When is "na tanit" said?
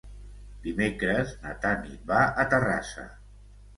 1.43-2.09